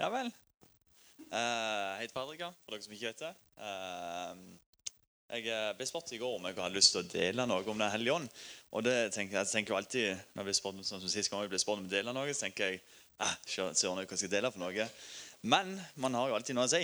[0.00, 0.30] Ja vel.
[1.28, 3.32] Uh, Jeg heter Fredrika, for dere som ikke vet det.
[3.60, 4.38] Uh,
[5.30, 7.92] Jeg ble spurt i går om jeg hadde lyst til å dele noe om Den
[7.92, 8.30] hellige ånd.
[8.72, 11.52] Og det tenker jeg, tenker alltid, når jeg blir spurt, sånn som sist gang jeg
[11.52, 12.80] ble spurt om å dele noe, så tenker jeg
[13.20, 14.88] ah, søren, hva skal jeg dele for noe?
[15.52, 16.82] Men man har jo alltid noe å si.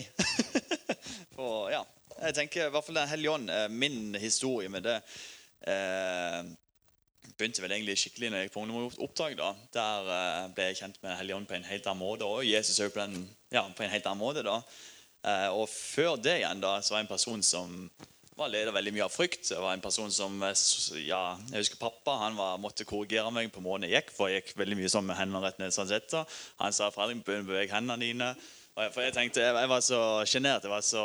[1.37, 1.83] For ja,
[2.21, 5.01] jeg tenker i hvert fall Den hellige ånd, eh, min historie med det
[5.69, 6.45] eh,
[7.37, 9.37] begynte vel egentlig skikkelig når jeg på ungdomsoppdrag.
[9.39, 9.53] da.
[9.77, 12.45] Der uh, ble jeg kjent med Den hellige ånd på en helt annen måte, og
[12.47, 14.45] Jesus også på, den, ja, på en helt annen måte.
[14.47, 14.61] da.
[15.27, 17.73] Uh, og før det igjen da, så var jeg en person som
[18.37, 19.49] var leder veldig mye av frykt.
[19.49, 20.65] Jeg var en person som, eh,
[21.07, 24.43] ja, jeg husker Pappa han var, måtte korrigere meg på måten jeg gikk, for jeg
[24.43, 25.73] gikk veldig mye sånn med hendene rett ned.
[25.73, 26.13] sånn sett.
[26.61, 28.37] Han sa begynn å bevege hendene dine.
[28.77, 29.99] For jeg tenkte, jeg, var så
[30.29, 30.67] sjenert.
[30.67, 31.03] Jeg var så,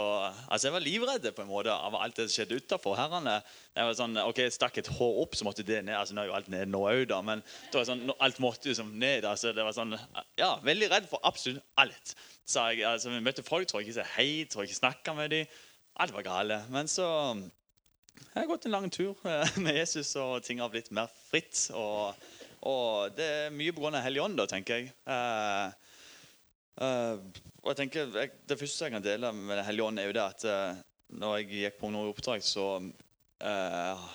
[0.51, 2.97] altså jeg var livredd på en måte av alt det som skjedde utafor.
[2.99, 3.37] Herrene.
[3.77, 5.95] Jeg var sånn, ok, jeg stakk et hår opp, så måtte det ned.
[5.95, 7.21] altså Nå er jo alt ned nå òg, da.
[7.23, 7.39] Men
[7.71, 9.23] det var sånn, alt måtte jo som ned.
[9.29, 9.95] altså det var sånn,
[10.41, 12.11] ja, Veldig redd for absolutt alt.
[12.43, 15.15] Så jeg, altså, Vi møtte folk, tror jeg ikke sa hei, tror jeg ikke snakka
[15.15, 15.61] med dem.
[16.03, 16.59] Alt var gale.
[16.75, 17.07] Men så
[18.19, 21.69] jeg har gått en lang tur eh, med Jesus, og ting har blitt mer fritt.
[21.71, 22.19] Og,
[22.67, 23.95] og det er mye pga.
[24.03, 24.91] Hellig Ånd, da, tenker jeg.
[25.07, 25.90] Eh,
[26.79, 30.09] eh, og jeg tenker, jeg, Det første jeg kan dele med Den hellige ånd, er
[30.09, 30.81] jo det at uh,
[31.21, 34.05] når jeg gikk på noe oppdrag, så uh,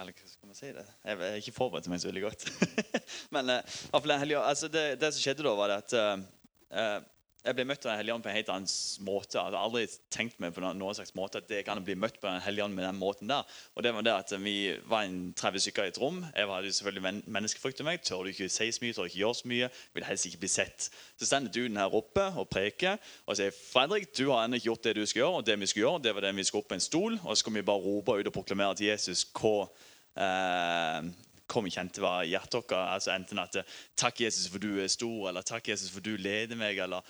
[0.00, 0.84] eller hva skal man si det?
[1.04, 2.44] Jeg jeg er ikke forberedt meg så veldig godt.
[3.34, 3.50] Men
[3.92, 7.08] ånd, altså det, det som skjedde da, var det at
[7.40, 9.38] jeg ble møtt av Helligånden på en helt annen måte.
[9.38, 12.28] Jeg hadde aldri tenkt meg på noen slags måte at det kan bli møtt på
[12.28, 13.48] Den hellige med den måten der.
[13.74, 16.20] Og det var det at Vi var en 30 stykker i et rom.
[16.36, 18.02] Jeg hadde selvfølgelig men menneskefrykt i meg.
[18.04, 19.70] Tør du ikke si så mye, tør du ikke gjøre så mye.
[19.94, 20.90] Vil helst ikke bli sett.
[21.16, 24.84] Så stender duden her oppe og preker og sier Fredrik, du har ennå ikke gjort
[24.84, 25.40] det du skal gjøre.
[25.40, 27.32] Og det vi skal gjøre, det var det vi skulle opp på en stol, og
[27.32, 31.08] så skal vi bare rope ut og proklamere til Jesus eh,
[31.50, 32.76] hva vi kjente var hjertet vårt.
[32.76, 33.56] Altså enten at
[33.96, 37.00] 'Takk, Jesus, for du er stor', eller 'Takk, Jesus, for du leder meg', eller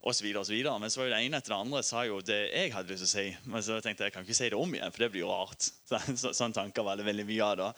[0.00, 0.76] og så videre, og så videre.
[0.80, 3.04] Men så var jo det ene etter det andre sa jo det jeg hadde lyst
[3.04, 3.24] til å si.
[3.52, 5.32] Men så tenkte jeg jeg kan ikke si det om igjen, for det blir jo
[5.32, 5.66] rart.
[5.90, 7.68] Så, så, sånne tanker var det veldig mye av da.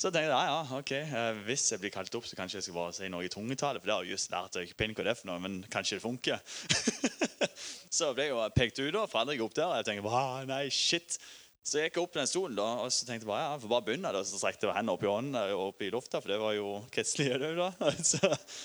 [0.00, 2.76] Så tenkte jeg ja, ok, eh, hvis jeg blir kalt opp, så kanskje jeg skal
[2.78, 3.82] bare si noe i tungetale.
[3.82, 4.56] For det har jeg just lært.
[4.56, 6.40] Jeg ikke peiling på det for noe, men kanskje det funker.
[7.98, 9.04] så ble jeg jo pekt ut, da.
[9.12, 9.68] Fredrik opp der.
[9.68, 11.20] og Jeg tenkte bare, nei, shit.
[11.60, 13.72] Så jeg gikk opp den stolen da, og så tenkte jeg bare, ja, jeg får
[13.74, 14.14] bare begynne.
[14.16, 16.56] da, Så strekte jeg hendene opp i hånden og opp i lufta, for det var
[16.56, 17.36] jo kristelig.
[17.44, 17.70] det da.
[18.14, 18.20] Så,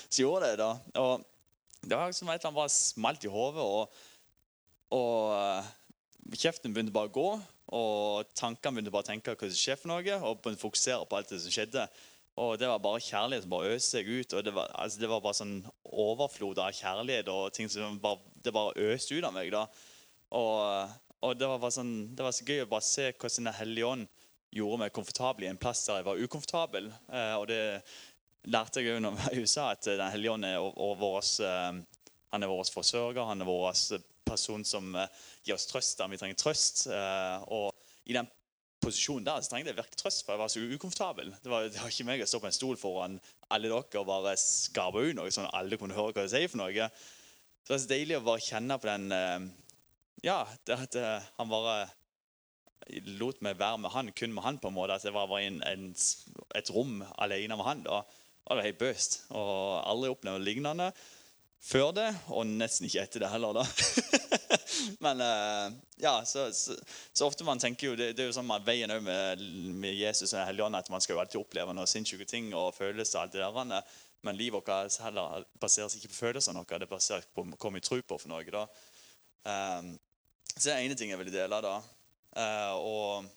[0.08, 0.64] så gjorde jeg det.
[0.64, 1.02] da.
[1.04, 1.35] Og
[1.86, 3.62] det var som et eller annet bare smalt i hodet.
[3.62, 3.90] Og,
[4.96, 7.30] og kjeften begynte bare å gå.
[7.76, 11.08] Og tankene begynte bare å tenke hva som skjer for noe, og begynte å fokusere
[11.08, 11.86] på alt det som skjedde.
[12.36, 14.34] Og det var bare kjærlighet som bare øste seg ut.
[14.34, 15.56] og Det var, altså, det var bare sånn
[16.06, 19.54] overflod av kjærlighet og ting som bare, det bare øste ut av meg.
[19.54, 19.64] da.
[20.36, 23.94] Og, og det var sånn, det var så gøy å bare se hvordan Den hellige
[23.94, 24.10] ånd
[24.56, 26.90] gjorde meg komfortabel i en plass der jeg var ukomfortabel.
[27.08, 27.62] Eh, og det
[28.52, 30.58] lærte jeg når jeg var USA, at Den hellige ånd er,
[31.00, 31.80] våres, eh,
[32.32, 33.26] han er vår forsørger.
[33.26, 33.72] Han er vår
[34.26, 36.86] person som eh, gir oss trøst der vi trenger trøst.
[36.90, 37.72] Eh, og
[38.06, 38.28] i den
[38.82, 41.34] posisjonen der så trengte jeg virkelig trøst, for jeg var så ukomfortabel.
[41.42, 43.20] Det var, det var ikke meg å stå på en stol foran
[43.54, 46.52] alle dere og bare skarpe ut noe sånn at alle kunne høre hva jeg sier
[46.52, 46.90] for noe.
[47.62, 49.46] Så det var så deilig å bare kjenne på den eh,
[50.26, 51.86] Ja, det at eh, han bare
[53.18, 54.94] lot meg være med han, kun med han, på en måte.
[54.94, 55.48] At jeg var i
[56.54, 57.82] et rom alene med han.
[57.86, 58.04] da.
[58.46, 59.20] Og det er helt bøst.
[59.34, 60.90] Og aldri opplevd noe lignende
[61.66, 63.56] før det, og nesten ikke etter det heller.
[63.56, 63.64] da.
[65.04, 66.76] Men eh, ja, så, så,
[67.12, 69.42] så ofte man tenker jo, det, det er jo sånn at veien òg med,
[69.74, 73.24] med Jesus og Helligånden at man skal jo alltid oppleve noen sinnssyke ting og følelser.
[73.24, 73.82] alt det der.
[74.26, 78.02] Men livet vårt heller baseres ikke på følelsene våre, det baseres på hva vi tror
[78.02, 78.18] på.
[78.18, 78.64] for noe da.
[79.46, 79.92] Um,
[80.54, 81.60] så det er ene ting jeg vil dele.
[81.62, 81.76] da.
[82.36, 83.28] Uh, og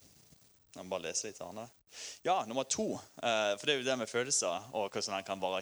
[0.75, 1.78] jeg må bare lese litt her.
[2.25, 2.93] Ja, nummer to.
[3.23, 5.61] eh, for det er jo det med følelser og hvordan han kan bare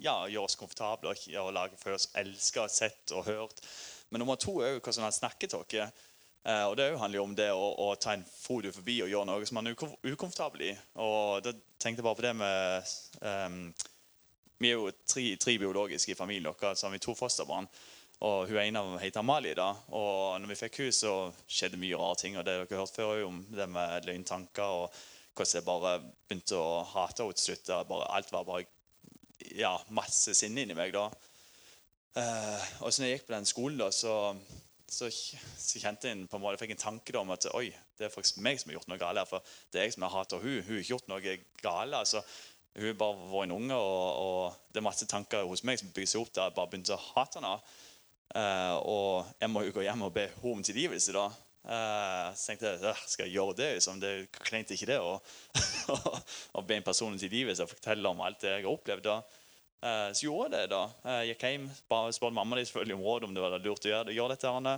[0.00, 3.62] ja, gjøre oss komfortable og, lage føle oss elska, sett og hørt.
[4.10, 5.94] Men nummer to er jo hvordan han snakker til oss.
[6.44, 9.08] Eh, og det er handler jo om det å, å ta en fot forbi og
[9.08, 10.72] gjøre noe som man er ukomfortabel i.
[11.00, 12.94] Og da tenkte jeg bare på det med
[13.24, 13.60] um,
[14.60, 17.68] Vi er jo tre, tre biologiske i familien vår, så har vi to fosterbarn.
[18.24, 19.56] Og hun ene heter Amalie.
[19.56, 21.14] da, og når vi fikk henne, så
[21.48, 22.36] skjedde mye rare ting.
[22.38, 25.02] og det dere har hørt før om det med løgntanker og
[25.34, 25.94] hvordan jeg bare
[26.28, 27.70] begynte å hate henne til slutt.
[27.74, 28.66] Alt var bare
[29.58, 30.94] ja, masse sinne inni meg.
[30.94, 31.08] da.
[32.14, 34.14] Eh, og så når jeg gikk på den skolen, da, så,
[34.86, 37.68] så, så kjente jeg på en måte, jeg fikk en tanke da, om at oi,
[37.98, 39.20] det er faktisk meg som har gjort noe galt.
[39.20, 40.60] her, For det er jeg som har hatet hun.
[40.60, 41.98] Hun har ikke gjort noe galt.
[42.00, 42.22] altså.
[42.74, 45.90] Hun har bare vært en unge, og, og det er masse tanker hos meg som
[45.94, 47.56] bygger seg opp der jeg bare begynte å hate henne.
[48.34, 51.14] Eh, og jeg må jo gå hjem og be henne om tilgivelse.
[51.14, 51.28] da.
[51.64, 53.70] Eh, så tenkte jeg «Øh, skal jeg gjøre det?
[53.78, 54.00] Liksom?
[54.02, 55.14] Det er ikke det å,
[56.60, 59.08] å be en person til livet som fortelle om alt det jeg har opplevd.
[59.84, 60.76] Eh, så gjorde jeg det.
[60.76, 60.82] da.
[61.20, 64.16] Jeg gikk hjem, spurte mamma di selvfølgelig om råd om det var lurt å gjøre,
[64.16, 64.52] gjøre dette.
[64.60, 64.76] Anne.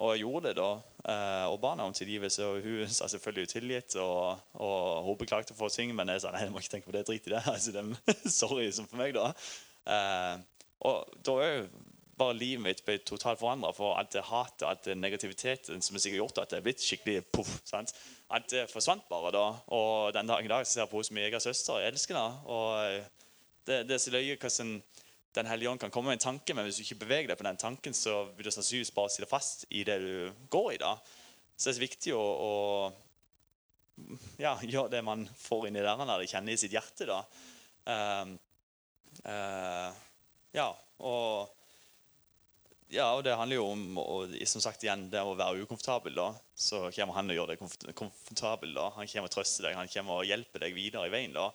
[0.00, 0.70] Og jeg gjorde det da.
[1.12, 2.48] eh, Og barna om tilgivelse.
[2.48, 3.96] Og hun sa selvfølgelig tilgitt.
[4.00, 6.96] Og, og hun beklagte for ting, men jeg sa nei, jeg må ikke tenke på
[6.96, 7.04] det.
[7.08, 7.44] Drit i det.
[7.52, 9.30] Altså, det sorry som for meg, da.
[9.84, 10.36] Eh,
[10.88, 11.66] og da jo
[12.18, 16.20] bare livet mitt ble totalt forandra for alt det hatet, alt det negativiteten som sikkert
[16.20, 17.52] gjort at det er blitt skikkelig poff.
[17.68, 17.94] sant?
[18.32, 19.46] Alt det forsvant bare da.
[19.72, 21.80] Og den dagen i dag så ser jeg på henne som min egen søster.
[21.80, 22.34] Jeg elsker henne.
[22.52, 22.66] Og
[23.68, 24.82] det, det er så løye hvordan
[25.32, 27.46] Den hellige ånd kan komme med en tanke, men hvis du ikke beveger deg på
[27.46, 30.76] den tanken, så vil du sannsynligvis bare sitte fast i det du går i.
[30.82, 30.90] da.
[31.56, 32.52] Så det er så viktig å, å
[34.36, 37.08] ja, gjøre det man får inn i der, det kjenner i sitt hjerte.
[37.08, 37.22] da.
[37.88, 38.36] Um,
[39.24, 39.88] uh,
[40.52, 40.68] ja,
[41.00, 41.61] og
[42.92, 46.14] ja, og det handler jo om og, som sagt igjen, det å være ukomfortabel.
[46.16, 47.62] da, Så kommer han og gjør deg
[47.96, 48.74] komfortabel.
[48.76, 51.32] da, Han kommer og trøster deg, han kommer og hjelper deg videre i veien.
[51.32, 51.50] da.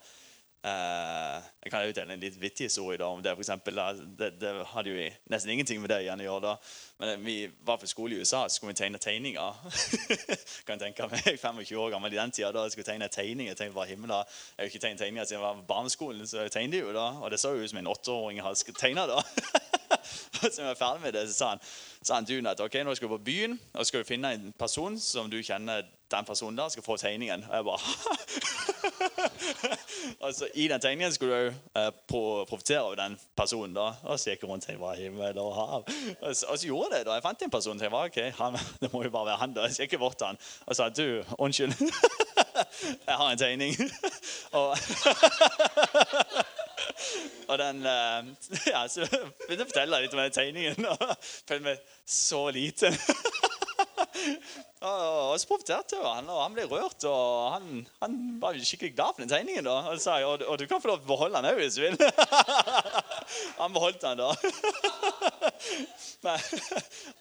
[0.68, 3.36] Eh, jeg kan jo en litt vittig historie da, om det.
[3.38, 3.78] For eksempel,
[4.18, 6.42] det, det hadde jo nesten ingenting med det igjen å gjøre.
[6.50, 6.56] da.
[7.04, 7.38] Men vi
[7.68, 9.62] var på skole i USA, så skulle vi tegne tegninger.
[10.68, 13.54] kan tenke meg, 25 år gammel i den tida da jeg skulle tegne tegninger.
[13.54, 14.16] Jeg tenkte bare himmel.
[14.18, 17.12] Jeg har ikke tegnet tegninger siden jeg var på barneskolen, så jeg tegnet jo da.
[17.22, 19.22] Og det så jo ut som en åtteåring hadde tegna da.
[20.44, 21.59] Og så jeg var ferdig med det, så sa han,
[22.01, 24.51] sa han duden at ok, nå skal du på byen og skal du finne en
[24.59, 27.44] person som du kjenner den personen der skal få tegningen.
[27.50, 27.80] Og jeg bare
[30.27, 31.89] altså, I den tegningen skulle du uh,
[32.48, 33.74] profitere av den personen.
[33.75, 35.83] da, Og så gikk jeg rundt og tenkte himmel og hav.
[36.21, 37.06] Og så, og så gjorde jeg det.
[37.07, 37.81] da, Jeg fant en person.
[37.81, 39.54] Jeg var, ok, han, Det må jo bare være han.
[39.54, 41.75] da, Så gikk jeg bort til han og sa du, unnskyld.
[43.07, 43.75] jeg har en tegning.
[44.51, 44.77] og
[47.50, 47.84] og den
[48.74, 50.90] ja, Så begynte jeg å fortelle litt om den tegningen.
[50.94, 51.04] og
[51.48, 52.98] følte meg så liten.
[54.82, 57.08] og så profeterte han, og han ble rørt.
[57.10, 59.68] Og han, han var skikkelig glad for den tegningen.
[59.68, 59.80] da.
[59.92, 61.86] Og, sa, og, og du kan få lov til å beholde den òg hvis du
[61.86, 61.98] vil.
[63.58, 64.30] Han beholdt den da.
[66.26, 66.40] Men,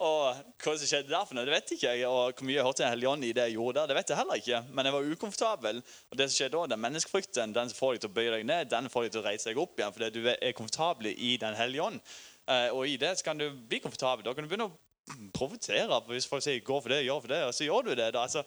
[0.02, 2.06] og hva som skjedde der, for noe, det vet ikke jeg.
[2.08, 4.12] Og hvor mye jeg hørte Den hellige ånd i det jeg gjorde der, det vet
[4.12, 4.62] jeg heller ikke.
[4.70, 5.82] Men jeg var ukomfortabel.
[6.10, 8.48] Og det som skjedde da, den menneskefrykten den som får deg til å bøye deg
[8.48, 11.36] ned, den får deg til å reise deg opp igjen fordi du er komfortabel i
[11.42, 12.00] Den hellige ånd.
[12.46, 14.24] Uh, og i det så kan du bli komfortabel.
[14.26, 16.00] Da kan du begynne å provosere.
[16.08, 18.12] Hvis folk sier 'gå for det', gjør for det, og så gjør du det.
[18.14, 18.22] da.
[18.22, 18.42] Altså,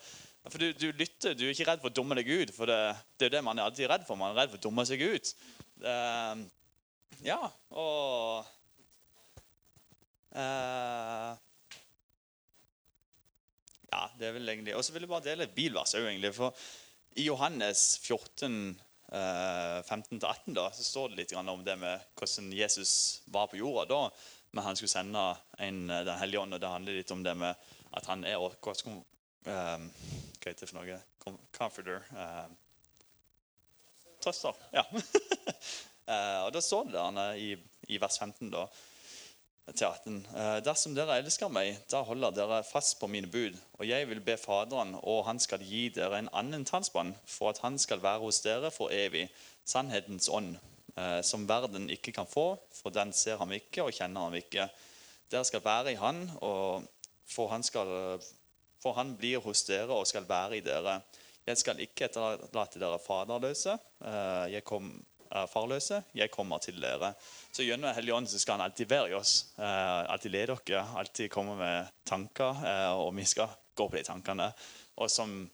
[0.50, 2.54] for du, du, lytter, du er ikke redd for å dumme deg ut.
[2.56, 2.80] For det,
[3.20, 4.16] det er jo det man er alltid redd for.
[4.16, 5.34] Man er redd for å dumme seg ut.
[5.84, 6.48] Uh,
[7.26, 7.40] ja,
[7.76, 8.46] og
[10.36, 11.32] uh,
[13.90, 16.30] Ja, det er vel egentlig Og så vil jeg bare dele et bilvers òg, egentlig.
[16.38, 16.54] For
[17.18, 18.78] i Johannes 14
[19.10, 22.92] 15-18 da, så står det litt om det med hvordan Jesus
[23.34, 24.04] var på jorda da
[24.52, 26.54] men han skulle sende en, eh, Den hellige ånd.
[26.54, 27.56] og Det handler litt om det med
[27.94, 28.54] at han er um,
[29.46, 31.00] Hva heter det for noe?
[31.52, 32.04] Comforter.
[32.12, 32.58] Um,
[34.22, 34.54] trøster.
[34.74, 34.84] Ja.
[36.10, 37.52] uh, og Da står det der i,
[37.88, 38.66] i vers 15 da,
[39.70, 40.18] til 18.
[40.34, 43.56] Uh, Dersom dere elsker meg, da holder dere fast på mine bud.
[43.80, 47.62] Og jeg vil be Faderen, og han skal gi dere en annen talsmann, for at
[47.64, 49.30] han skal være hos dere for evig.
[49.70, 50.58] Sannhetens ånd
[51.00, 54.68] Eh, som verden ikke kan få, for den ser ham ikke og kjenner ham ikke.
[55.32, 56.24] Dere skal være i han,
[57.30, 58.20] for han, skal,
[58.82, 61.00] for han blir hos dere og skal være i dere.
[61.46, 63.78] Jeg skal ikke etterlate dere faderløse.
[64.02, 64.92] Eh, jeg kom,
[65.52, 66.04] farløse.
[66.18, 67.14] Jeg kommer til dere.
[67.52, 69.34] Så Gjennom Hellig Ånd skal han alltid være i oss.
[69.58, 72.54] Eh, alltid lede dere, alltid komme med tanker.
[72.98, 74.54] Og vi skal gå på de tankene.
[74.98, 75.50] Og som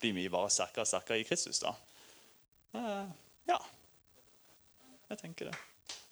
[0.00, 1.58] blir vi bare sterkere og sterkere i Kristus.
[1.64, 1.72] da.
[3.48, 3.58] Ja.
[5.08, 5.56] Jeg tenker det.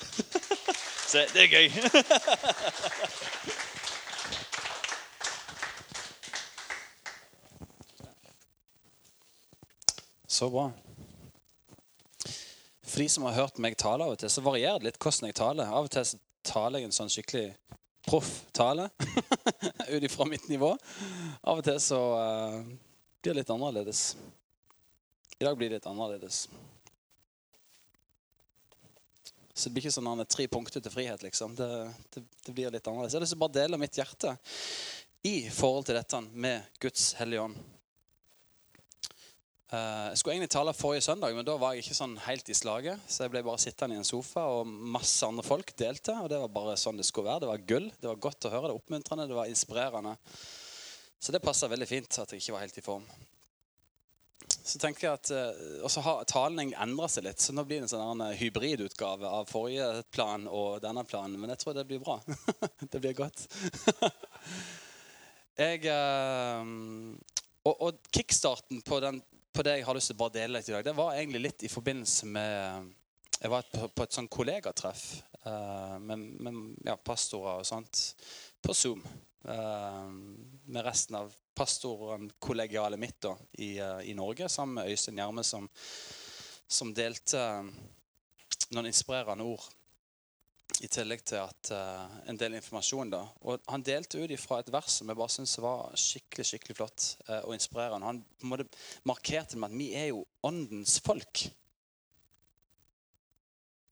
[1.10, 1.70] Så det er gøy.
[10.34, 10.72] Så bra.
[12.94, 15.26] For de som har hørt meg tale av og til, så varierer det litt hvordan
[15.26, 15.66] jeg taler.
[15.66, 17.48] Av og til så taler jeg en sånn skikkelig
[18.06, 18.84] proff tale
[19.96, 20.68] ut ifra mitt nivå.
[21.42, 22.60] Av og til så uh,
[23.18, 24.04] blir det litt annerledes.
[25.40, 26.44] I dag blir det litt annerledes.
[29.50, 31.26] Så det blir ikke sånn tre punkter til frihet.
[31.26, 31.58] liksom.
[31.58, 31.68] Det,
[32.14, 33.18] det, det blir litt annerledes.
[33.18, 34.36] Jeg har lyst til å bare dele mitt hjerte
[35.26, 37.58] i forhold til dette med Guds hellige ånd.
[39.74, 42.54] Uh, jeg skulle egentlig tale forrige søndag, men da var jeg ikke sånn helt i
[42.54, 43.06] slaget.
[43.10, 46.14] Så jeg ble bare sittende i en sofa, og masse andre folk delte.
[46.22, 47.42] Og det var bare sånn det skulle være.
[47.44, 47.88] Det var gull.
[47.98, 48.68] Det var godt å høre.
[48.68, 50.16] Det var oppmuntrende, det var inspirerende.
[51.18, 53.06] Så det passa veldig fint at jeg ikke var helt i form
[54.64, 55.30] så tenker jeg at
[55.84, 57.40] Og så har talen endra seg litt.
[57.40, 61.36] Så nå blir det en sånn uh, hybridutgave av forrige plan og denne planen.
[61.40, 62.18] Men jeg tror det blir bra.
[62.92, 63.44] det blir godt.
[65.64, 65.84] jeg
[67.64, 69.20] og, og, kickstarten på, den,
[69.54, 71.42] på, det jeg har lyst til å bare dele litt i dag, det var egentlig
[71.44, 72.92] litt i forbindelse med
[73.40, 75.04] Jeg var på, et sånn kollegatreff
[75.44, 78.02] eh, med, med ja, pastorer og sånt
[78.64, 79.02] på Zoom.
[79.44, 80.04] eh,
[80.64, 85.68] med resten av pastorkollegialet mitt da, i, eh, i Norge, sammen med Øystein Gjerme, som,
[86.66, 87.42] som delte
[88.70, 89.66] noen inspirerende ord.
[90.82, 93.12] I tillegg til at uh, en del informasjon.
[93.12, 93.20] da.
[93.46, 97.04] Og Han delte ut fra et vers som jeg bare syntes var skikkelig skikkelig flott
[97.28, 98.08] uh, og inspirerende.
[98.08, 98.66] Han på en måte
[99.06, 101.46] markerte med at vi er jo åndens folk.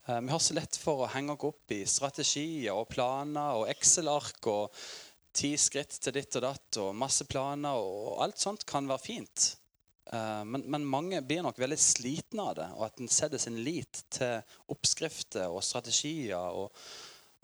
[0.09, 3.71] Uh, Vi har så lett for å henge oss opp i strategier og planer og
[3.71, 4.83] Excel-ark og
[5.33, 9.53] ti skritt til ditt og datt og masse planer og alt sånt kan være fint.
[10.07, 13.61] Eh, Men, men mange blir nok veldig slitne av det, og at en setter sin
[13.65, 14.43] lit til
[14.73, 16.39] oppskrifter og strategier.
[16.39, 16.73] og,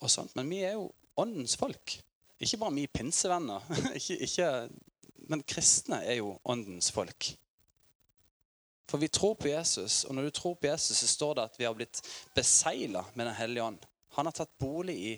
[0.00, 0.34] og sånt.
[0.36, 1.98] Men vi er jo åndens folk.
[2.38, 3.64] Ikke bare vi pinsevenner,
[3.98, 4.48] ikke, ikke,
[5.28, 7.32] men kristne er jo åndens folk.
[8.88, 11.58] For vi tror på Jesus, og når du tror på Jesus, så står det at
[11.58, 12.00] vi har blitt
[12.34, 13.82] besegla med Den hellige ånd.
[14.16, 15.10] Han har tatt bolig i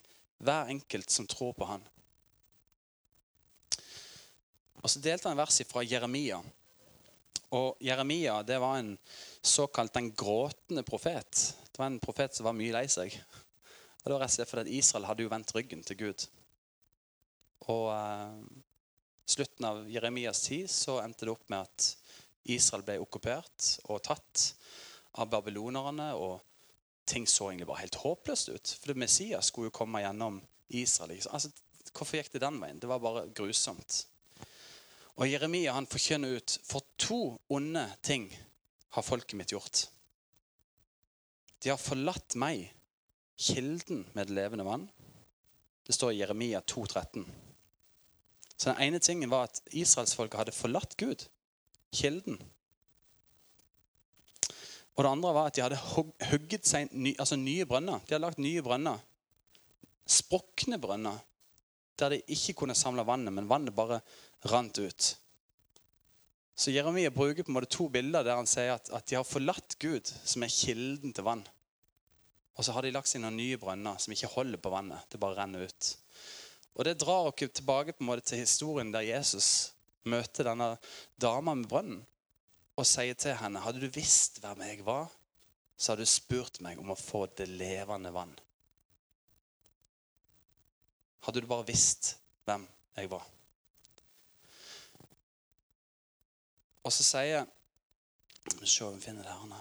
[0.43, 1.85] hver enkelt som tror på han.
[4.81, 6.41] Og Så delte han vers fra Jeremia.
[7.51, 8.93] Og Jeremia det var en
[9.43, 11.57] såkalt den gråtende profet.
[11.73, 13.17] Det var en profet som var mye lei seg.
[14.01, 16.27] Og Det var rett og slett fordi Israel hadde jo vendt ryggen til Gud.
[17.69, 18.37] Og eh,
[19.29, 21.91] slutten av Jeremias tid så endte det opp med at
[22.51, 24.47] Israel ble okkupert og tatt
[25.21, 26.13] av babylonerne.
[26.17, 26.39] Og
[27.11, 28.77] ting så egentlig bare helt håpløst ut.
[28.81, 31.19] For Messias skulle jo komme gjennom Israel.
[31.35, 31.51] Altså,
[31.91, 32.79] hvorfor gikk det den veien?
[32.81, 34.05] Det var bare grusomt.
[35.21, 37.21] Og Jeremia han forkynner ut for to
[37.53, 38.31] onde ting
[38.97, 39.85] har folket mitt gjort.
[41.61, 42.71] De har forlatt meg,
[43.37, 44.87] kilden med det levende vann.
[45.85, 47.27] Det står i Jeremia 2, 13.
[48.57, 51.27] Så den ene tingen var at israelsfolket hadde forlatt Gud,
[51.93, 52.41] kilden.
[54.97, 58.01] Og det andre var at de hadde hugget seg ny, altså nye brønner.
[58.05, 59.01] De hadde lagt nye brønner.
[60.09, 61.21] Sprukne brønner.
[62.01, 64.01] Der de ikke kunne samle vannet, men vannet bare
[64.49, 65.17] rant ut.
[66.61, 69.25] Så Jeremia bruker på en måte to bilder der han sier at, at de har
[69.25, 71.45] forlatt Gud, som er kilden til vann.
[72.57, 75.07] Og så har de lagt seg noen nye brønner som ikke holder på vannet.
[75.09, 75.91] Det bare renner ut.
[76.77, 79.73] Og Det drar oss tilbake på en måte til historien der Jesus
[80.05, 80.75] møter denne
[81.21, 82.05] dama med brønnen
[82.81, 85.11] og sier til henne hadde du visst hvem jeg var,
[85.77, 88.33] så hadde du spurt meg om å få det levende vann.
[91.27, 92.15] Hadde du bare visst
[92.49, 92.65] hvem
[92.97, 93.27] jeg var.
[96.83, 97.47] Og så sier jeg...
[98.61, 99.47] vi se om vi finner det her.
[99.47, 99.59] nå.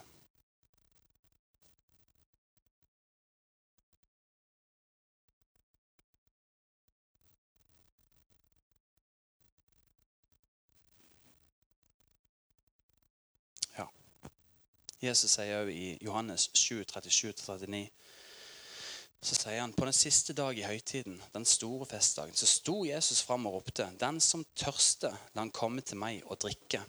[13.77, 13.87] Ja.
[15.01, 17.89] Jesus sier òg i Johannes 7, 37-39
[19.21, 23.19] så sier han på den siste dag i høytiden, den store festdagen, så sto Jesus
[23.27, 26.79] fram og ropte, den som tørster, la han komme til meg og drikke.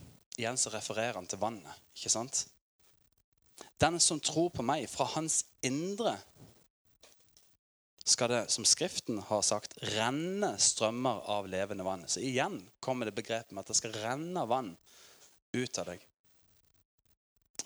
[0.40, 2.46] Igjen så refererer han til vannet, ikke sant?
[3.80, 6.14] Den som tror på meg, fra hans indre
[8.10, 12.06] skal det, som Skriften har sagt, renne strømmer av levende vann.
[12.08, 14.72] Så igjen kommer det begrepet med at det skal renne vann
[15.52, 16.06] ut av deg.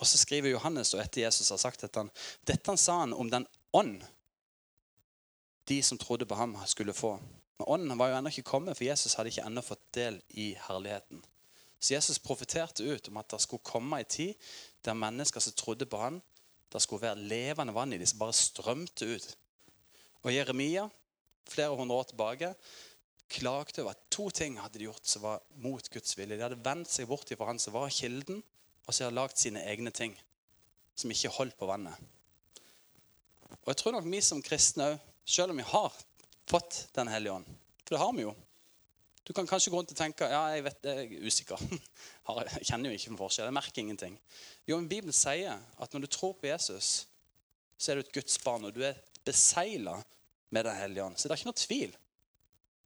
[0.00, 2.09] Og så skriver Johannes, og etter Jesus har sagt dette,
[2.43, 4.02] dette sa han om den ånd
[5.71, 7.14] de som trodde på ham, skulle få.
[7.59, 10.50] Men ånden var jo ennå ikke kommet, for Jesus hadde ikke ennå fått del i
[10.66, 11.23] herligheten.
[11.84, 14.32] Så Jesus profeterte ut om at det skulle komme en tid
[14.86, 16.22] der mennesker som trodde på han,
[16.72, 19.26] det skulle være levende vann i dem som bare strømte ut.
[20.24, 20.86] Og Jeremia,
[21.48, 22.54] flere hundre år tilbake,
[23.28, 26.38] klagde over at to ting hadde de gjort som var mot Guds vilje.
[26.38, 28.40] De hadde vendt seg bort fra han som var kilden,
[28.86, 30.16] og så hadde de lagd sine egne ting
[30.96, 32.00] som ikke holdt på vannet.
[33.60, 35.92] Og jeg tror nok vi som kristne òg, selv om vi har
[36.50, 37.46] fått Den hellige ånd
[37.86, 38.34] For det har vi jo.
[39.25, 41.61] Du kan kanskje gå rundt og tenke ja, jeg vet, jeg er usikker.
[42.54, 43.49] Jeg kjenner jo ikke en forskjell.
[43.49, 44.14] Jeg merker ingenting.
[44.69, 47.07] Jo, men Bibelen sier at når du tror på Jesus,
[47.76, 49.99] så er du et Guds barn, og du er besegla
[50.52, 51.16] med Den hellige ånd.
[51.16, 51.97] Så det er ikke noe tvil.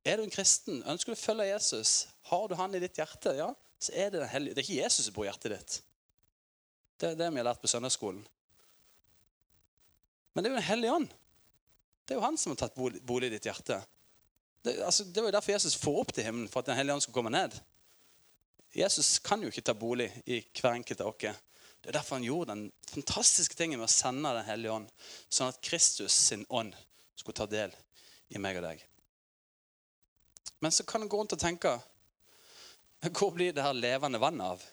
[0.07, 1.92] Er du en kristen, ønsker du å følge Jesus,
[2.30, 4.83] har du han i ditt hjerte, ja, så er det Den hellige Det er ikke
[4.83, 5.78] Jesus som bor i hjertet ditt.
[6.99, 8.25] Det er det vi har lært på søndagsskolen.
[10.35, 11.12] Men det er jo Den hellige ånd.
[12.07, 13.83] Det er jo han som har tatt bolig i ditt hjerte.
[14.68, 16.94] Det, altså, det var jo derfor Jesus får opp til himmelen, for at Den hellige
[16.94, 17.54] ånd skulle komme ned.
[18.76, 21.38] Jesus kan jo ikke ta bolig i hver enkelt av oss.
[21.80, 24.90] Det er derfor han gjorde den fantastiske tingen med å sende Den hellige ånd,
[25.30, 26.76] sånn at Kristus sin ånd
[27.16, 27.72] skulle ta del
[28.28, 28.82] i meg og deg.
[30.60, 31.78] Men så kan en gå rundt og tenke
[33.14, 34.68] Hvor blir det her levende vannet av?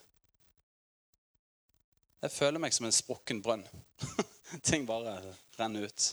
[2.26, 3.62] Jeg føler meg som en sprukken brønn.
[4.66, 5.20] ting bare
[5.56, 6.06] renner ut.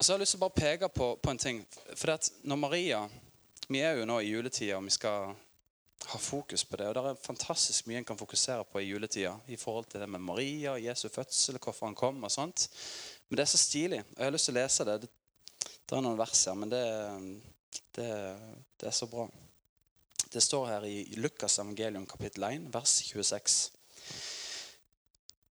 [0.00, 1.58] Og så har jeg lyst til å bare peke på, på en ting.
[1.92, 3.00] For når Maria
[3.68, 5.34] Vi er jo nå i juletida, og vi skal
[6.08, 6.86] ha fokus på det.
[6.88, 10.08] Og det er fantastisk mye en kan fokusere på i juletida i forhold til det
[10.08, 12.64] med Maria, Jesu fødsel, hvorfor han kom og sånt.
[13.28, 14.00] Men det er så stilig.
[14.00, 14.88] og Jeg har lyst til å lese.
[14.88, 14.96] Det,
[15.68, 16.82] det er noen vers her, men det,
[18.00, 18.08] det,
[18.80, 19.28] det er så bra.
[20.32, 23.60] Det står her i Lukas evangelium kapittel 1, vers 26.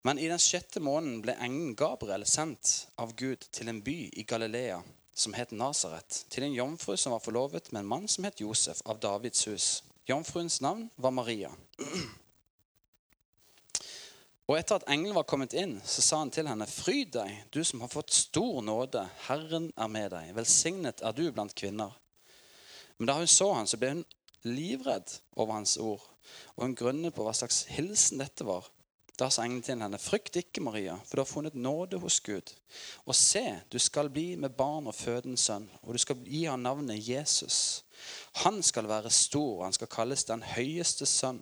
[0.02, 4.24] Men i den sjette måneden ble engelen Gabriel sendt av Gud til en by i
[4.24, 4.80] Galilea
[5.20, 8.80] som het Nasaret, til en jomfru som var forlovet med en mann som het Josef
[8.88, 9.68] av Davids hus.
[10.08, 11.52] Jomfruens navn var Maria.
[14.50, 17.60] Og etter at engelen var kommet inn, så sa han til henne, Fryd deg, du
[17.68, 20.32] som har fått stor nåde, Herren er med deg.
[20.40, 21.94] Velsignet er du blant kvinner.
[22.98, 24.06] Men da hun så han, så ble hun
[24.48, 26.02] livredd over hans ord,
[26.56, 28.72] og hun grunnet på hva slags hilsen dette var.
[29.20, 32.54] Da sa engelen til henne, frykt ikke, Maria, for du har funnet nåde hos Gud.
[33.04, 36.46] Og se, du skal bli med barn og føde en sønn, og du skal gi
[36.48, 37.84] ham navnet Jesus.
[38.46, 41.42] Han skal være stor, og han skal kalles den høyeste sønn.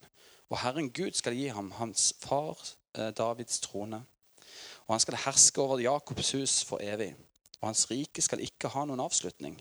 [0.50, 2.58] Og Herren Gud skal gi ham hans far
[2.98, 4.02] eh, Davids trone.
[4.88, 7.12] Og han skal herske over Jakobs hus for evig.
[7.62, 9.60] Og hans rike skal ikke ha noen avslutning.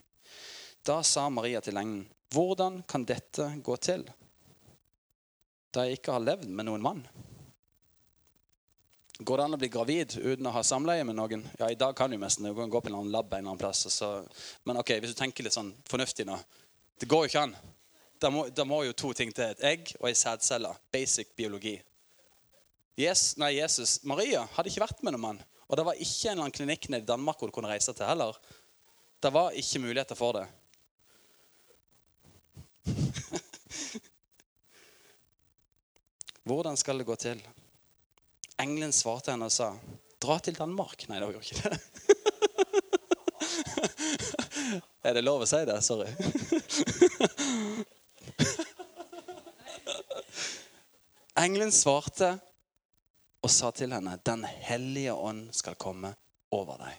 [0.87, 4.09] Da sa Maria til engelen, hvordan kan dette gå til?
[5.75, 7.05] Da jeg ikke har levd med noen mann.
[9.19, 11.45] Går det an å bli gravid uten å ha samleie med noen?
[11.57, 12.45] Ja, i dag kan du nesten.
[12.45, 13.87] Du kan gå på en lab en eller annen plass.
[13.93, 14.11] Så.
[14.69, 16.37] Men ok, hvis du tenker litt sånn fornuftig nå.
[17.01, 17.57] Det går jo ikke an.
[18.21, 19.45] Da må, det må jo to ting til.
[19.57, 20.69] Et egg og ei sædcelle.
[20.93, 21.83] Basic biologi.
[22.97, 25.41] Yes, nei, Jesus, Maria hadde ikke vært med noen mann.
[25.67, 27.93] Og det var ikke en eller annen klinikk nede i Danmark hvor du kunne reise
[27.97, 28.33] til heller.
[29.21, 30.47] Det var ikke muligheter for det.
[36.47, 37.39] Hvordan skal det gå til?
[38.59, 39.77] Engelen svarte henne og sa,
[40.21, 41.81] 'Dra til Danmark.' Nei, det gjorde ikke det.
[45.07, 45.83] Er det lov å si det?
[45.85, 46.11] Sorry.
[51.45, 52.39] Engelen svarte
[53.45, 56.15] og sa til henne, 'Den hellige ånd skal komme
[56.51, 56.99] over deg'.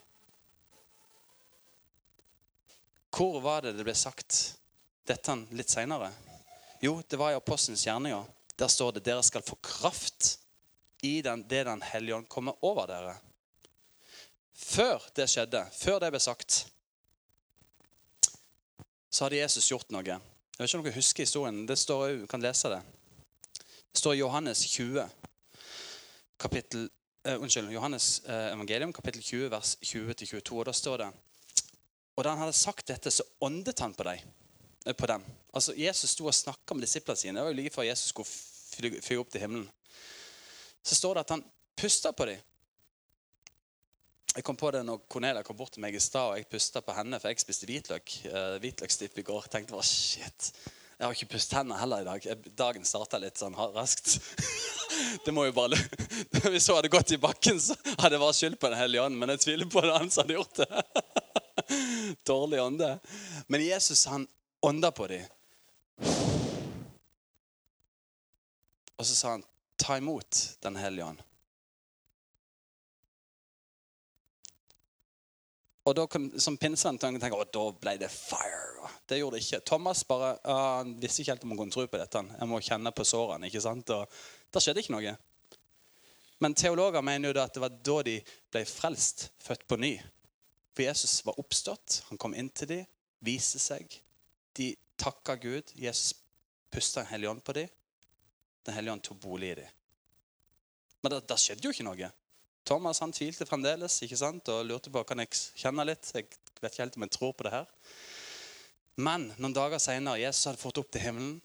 [3.17, 4.60] Hvor var det det ble sagt
[5.10, 6.12] dette litt seinere?
[6.81, 8.25] Jo, det var i Apostelens gjerninger.
[8.55, 10.38] Der står det 'Dere skal få kraft'
[11.07, 13.15] i den, det Den hellige ånd kommer over dere.
[14.57, 16.63] Før det skjedde, før det ble sagt,
[19.09, 20.03] så hadde Jesus gjort noe.
[20.03, 21.61] Jeg vet ikke om dere husker historien.
[21.69, 22.81] Det står, kan lese det.
[23.61, 25.05] Det står i Johannes 20,
[26.41, 26.89] kapittel,
[27.27, 30.57] uh, unnskyld, Johannes uh, evangelium, kapittel 20, vers 20-22.
[30.57, 31.11] og Da står det
[32.17, 34.25] Og da han hadde sagt dette, så åndet han på, deg,
[34.87, 35.25] uh, på dem.
[35.53, 37.37] Altså, Jesus sto og snakka med disiplene sine.
[37.37, 39.69] Det var jo like før Jesus skulle fly opp til himmelen
[40.88, 41.43] så står det at han
[41.78, 42.39] pusta på dem.
[44.38, 46.82] Jeg kom på det når Cornelia kom bort til meg i stad, og jeg pusta
[46.86, 48.13] på henne, for jeg spiste hvitløk.
[48.30, 49.47] Uh, hvitløksdipp i går.
[49.52, 50.52] Tenkte bare, shit,
[50.97, 52.45] Jeg har ikke pustet henne heller i dag.
[52.58, 54.15] Dagen starta litt sånn raskt.
[55.26, 55.78] det må jo bare
[56.47, 59.19] Hvis hun hadde gått i bakken, så hadde jeg bare skyld på Den hellige ånd.
[59.19, 60.86] Men jeg tviler på det han hadde gjort det.
[62.32, 62.93] Dårlig ånde.
[63.47, 64.28] Men Jesus, han
[64.62, 65.26] ånda på dem.
[68.97, 69.45] Og så sa han
[69.77, 71.23] ta imot Den hellige ånd.
[75.87, 78.89] Og da kan, Som pinsevenn tenke at da ble det fire.
[79.07, 79.63] Det gjorde det ikke.
[79.65, 82.23] Thomas bare, han visste ikke helt om han kunne tro på dette.
[82.39, 83.47] Jeg må kjenne på sårene.
[83.47, 83.89] ikke sant?
[83.95, 84.07] Og
[84.51, 85.15] Da skjedde ikke noe.
[86.39, 88.19] Men teologer mener jo at det var da de
[88.51, 89.95] ble frelst, født på ny.
[90.75, 92.03] For Jesus var oppstått.
[92.09, 92.85] Han kom inn til dem,
[93.25, 93.89] viste seg.
[94.53, 95.71] De takka Gud.
[95.75, 96.13] Jesus
[96.71, 97.71] pusta en hellig ånd på dem.
[98.67, 99.75] Den hellige ånd tok bolig i dem.
[101.01, 102.10] Men det, det, skjedde jo ikke noe.
[102.67, 104.49] Thomas han tvilte fremdeles ikke sant?
[104.51, 106.10] og lurte på kan jeg kjenne litt.
[106.12, 106.27] Jeg
[106.60, 107.69] vet ikke helt om jeg tror på det her.
[109.08, 111.38] Men noen dager senere, Jesus hadde fått opp til himmelen.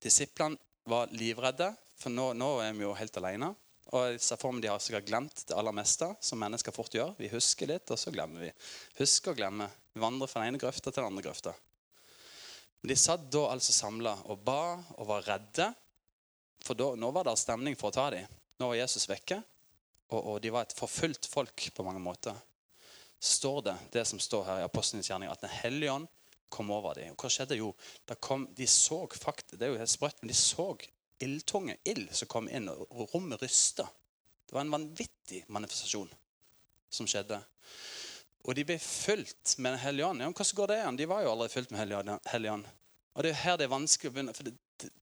[0.00, 0.56] Disiplene
[0.88, 1.68] var livredde,
[2.00, 3.50] for nå, nå er vi jo helt alene.
[3.90, 6.94] Og jeg ser for meg De har sikkert glemt det aller meste, som mennesker fort
[6.94, 7.12] gjør.
[7.18, 8.52] Vi husker litt, og så glemmer vi.
[9.02, 9.74] Husker og glemmer.
[9.92, 11.52] Vi vandrer fra den ene grøfta til den andre grøfta.
[12.80, 15.66] De satt da altså samla og ba og var redde
[16.70, 18.30] for da, nå var det stemning for å ta dem.
[18.62, 19.40] Nå var Jesus vekke,
[20.12, 22.36] og, og de var et forfulgt folk på mange måter.
[23.18, 26.06] Står det det som står her i Apostlenes gjerning, at Den hellige ånd
[26.50, 27.16] kom over dem.
[27.16, 27.58] Og hva skjedde?
[27.58, 27.72] Jo,
[28.22, 30.68] kom, de så faktisk, det er jo helt sprøtt, men de så
[31.26, 33.88] ildtunge ild som kom inn, og rommet rysta.
[34.46, 36.14] Det var en vanvittig manifestasjon
[36.86, 37.42] som skjedde.
[38.46, 40.22] Og de ble fylt med Den hellige ånd.
[40.22, 41.02] Ja, hvordan går det an?
[41.02, 42.74] De var jo aldri fylt med Hellige ånd.
[43.14, 44.38] Og det er her det er vanskelig å begynne.
[44.38, 44.54] For det,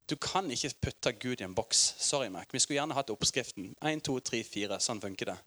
[0.09, 1.95] Du kan ikke putte Gud i en boks.
[2.01, 2.49] Sorry, Mac.
[2.53, 3.75] Vi skulle gjerne hatt oppskriften.
[3.85, 4.79] 1, 2, 3, 4.
[4.83, 5.39] Sånn funker det.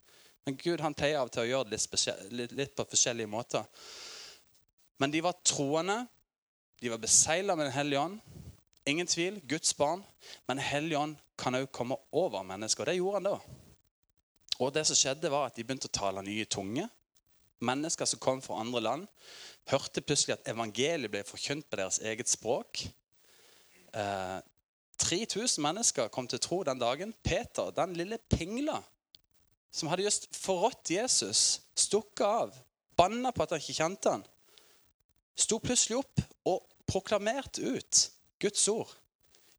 [0.45, 3.29] Men Gud han pleier av og til å gjøre det litt, litt, litt på forskjellige
[3.29, 3.65] måter.
[5.01, 6.03] Men de var troende.
[6.81, 8.21] De var besegla med Den hellige ånd.
[8.89, 9.41] Ingen tvil.
[9.49, 10.05] Guds barn.
[10.47, 12.83] Men hellige ånd kan òg komme over mennesker.
[12.83, 13.35] Og det gjorde han da.
[14.61, 16.87] Og det som skjedde var at De begynte å tale nye tunge.
[17.61, 19.05] Mennesker som kom fra andre land,
[19.69, 22.87] hørte plutselig at evangeliet ble forkynt på deres eget språk.
[23.97, 24.39] Eh,
[25.01, 27.13] 3000 mennesker kom til tro den dagen.
[27.23, 28.81] Peter, den lille pingla
[29.71, 32.55] som hadde just forrådt Jesus, stukket av,
[32.99, 34.25] banna på at han ikke kjente han,
[35.39, 38.01] sto plutselig opp og proklamerte ut
[38.41, 38.91] Guds ord.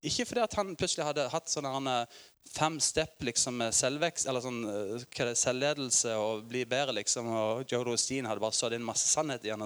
[0.04, 2.20] Ikke fordi at han plutselig hadde hatt sånne eh,
[2.52, 7.30] fem step liksom, med selvvekst, eller sånn, eh, hva det, selvledelse og bli bedre, liksom,
[7.32, 9.64] og Joe Rostin hadde bare sådd inn masse sannhet i han.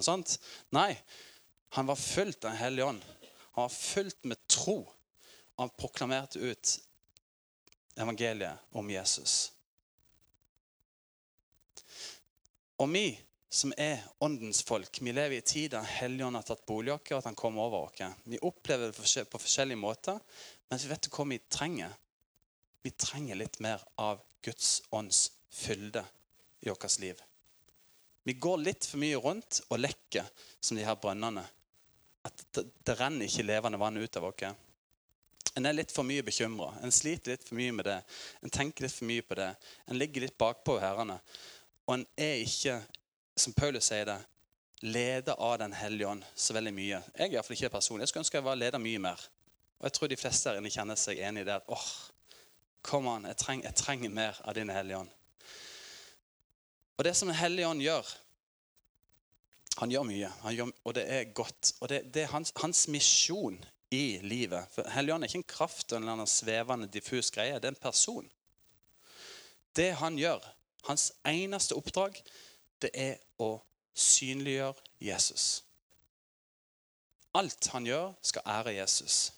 [0.76, 0.90] Nei,
[1.74, 3.08] han var fullt av Den hellige ånd.
[3.56, 4.82] Han var fulgt med tro.
[5.56, 6.80] Han proklamerte ut
[7.96, 9.52] evangeliet om Jesus.
[12.76, 13.06] Og vi
[13.48, 17.12] som er åndens folk, vi lever i en tid der Helligånden har tatt bolig og
[17.16, 18.20] at han kommer over oss.
[18.28, 20.20] Vi opplever det på forskjellige måter,
[20.68, 21.96] men vi vet hva vi trenger.
[22.84, 26.04] Vi trenger litt mer av Guds ånds fylde
[26.60, 27.24] i vårt liv.
[28.28, 30.28] Vi går litt for mye rundt og lekker
[30.60, 31.48] som de her brønnene.
[32.26, 34.46] At det, det renner ikke levende vann ut av oss.
[35.56, 36.74] En er litt for mye bekymra.
[36.84, 38.00] En sliter litt for mye med det.
[38.44, 39.52] En tenker litt for mye på det.
[39.88, 41.16] En ligger litt bakpå herrene.
[41.86, 42.80] Og en er ikke,
[43.38, 44.18] som Paulus sier det,
[44.84, 47.00] leder av Den hellige ånd så veldig mye.
[47.16, 48.04] Jeg er iallfall ikke personlig.
[48.04, 49.24] Jeg skulle ønske jeg var leder mye mer.
[49.78, 51.56] Og jeg tror de fleste her inne kjenner seg enig i det.
[51.56, 51.88] at åh,
[52.86, 55.12] kom an, jeg, treng, jeg trenger mer av din hellige ånd.
[56.96, 58.12] Og det som Den hellige ånd gjør
[59.76, 61.74] Han gjør mye, han gjør, og det er godt.
[61.80, 63.58] Og det, det er hans, hans misjon
[63.92, 64.68] i livet.
[64.72, 67.58] For Helligånd er ikke en kraft eller en svevende, diffus greie.
[67.60, 68.30] Det er en person.
[69.76, 70.40] Det han gjør,
[70.88, 72.16] hans eneste oppdrag,
[72.80, 73.58] det er å
[73.96, 75.46] synliggjøre Jesus.
[77.36, 79.32] Alt han gjør, skal ære Jesus.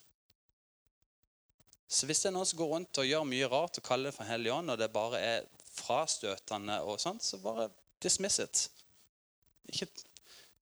[1.88, 4.18] Så hvis det er noen som går rundt og gjør mye rart og kaller det
[4.18, 7.70] for Hellig og det bare er frastøtende og sånt, så bare
[8.03, 8.68] dismiss it.
[9.68, 9.88] Ikke,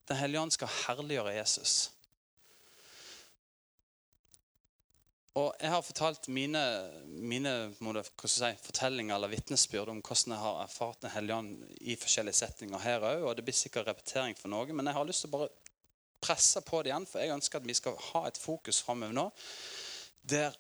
[0.07, 1.77] Den hellige ånd skal herliggjøre Jesus.
[5.37, 6.61] Og jeg har fortalt mine,
[7.05, 7.53] mine
[8.25, 12.81] si, fortellinger eller vitnesbyrd om hvordan jeg har erfart Den hellige ånd i forskjellige settinger
[12.81, 13.27] her òg.
[13.37, 15.51] Det blir sikkert repetering for noe, men jeg har lyst til å bare
[16.25, 17.09] presse på det igjen.
[17.11, 19.29] For jeg ønsker at vi skal ha et fokus framover nå
[20.27, 20.57] der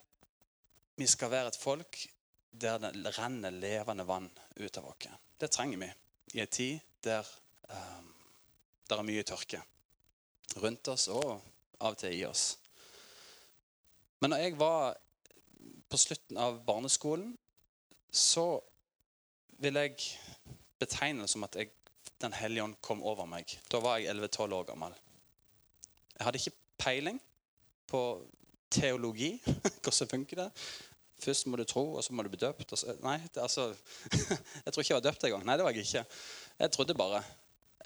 [0.96, 1.98] vi skal være et folk
[2.52, 5.08] der det renner levende vann ut av oss.
[5.36, 5.88] Det trenger vi
[6.36, 7.26] i en tid der
[7.68, 8.12] um,
[8.86, 9.62] det er mye tørke
[10.62, 11.26] rundt oss og
[11.82, 12.54] av og til i oss.
[14.22, 14.96] Men når jeg var
[15.90, 17.34] på slutten av barneskolen,
[18.10, 18.46] så
[19.60, 19.98] vil jeg
[20.80, 21.72] betegne det som at jeg,
[22.16, 23.50] Den hellige ånd kom over meg.
[23.68, 24.94] Da var jeg 11-12 år gammel.
[26.16, 27.18] Jeg hadde ikke peiling
[27.90, 28.00] på
[28.72, 29.34] teologi.
[29.82, 30.46] Hvordan funker det?
[31.20, 32.72] Først må du tro, og så må du bli døpt.
[32.72, 33.66] Så, nei, det, altså,
[34.64, 35.44] jeg tror ikke jeg var døpt engang.
[35.44, 36.04] Nei, det var jeg ikke.
[36.58, 37.20] Jeg trodde bare.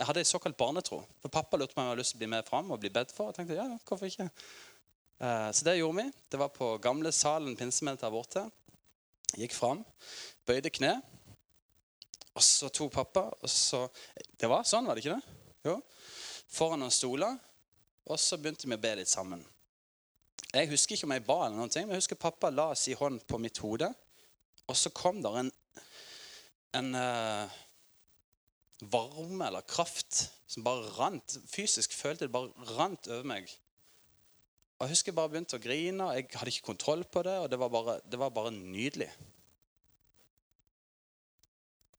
[0.01, 1.03] Jeg hadde en såkalt barnetro.
[1.21, 2.89] For Pappa lurte på om jeg hadde lyst til å bli med fram og bli
[2.89, 3.29] bedt for.
[3.29, 4.31] Jeg tenkte, ja, hvorfor ikke?
[5.21, 6.13] Eh, Så det gjorde vi.
[6.33, 8.47] Det var på gamle salen pinsementet her borte.
[9.37, 9.85] Gikk fram,
[10.49, 10.95] bøyde kne.
[12.33, 13.91] Og så tok pappa, og så
[14.41, 15.37] Det var sånn, var det ikke det?
[15.69, 15.83] Jo.
[16.49, 17.37] Foran noen stoler.
[18.09, 19.45] Og så begynte vi å be litt sammen.
[20.55, 22.97] Jeg husker ikke om jeg ba, eller noen ting, men jeg husker pappa la sin
[22.97, 23.93] hånd på mitt hode.
[24.67, 25.53] Og så kom der en,
[26.73, 27.61] en eh,
[28.88, 31.37] varme eller kraft som bare rant.
[31.51, 33.51] Fysisk følte det bare rant over meg.
[34.79, 36.07] Og Jeg husker jeg bare begynte å grine.
[36.07, 39.11] og Jeg hadde ikke kontroll på det, og det var bare, det var bare nydelig.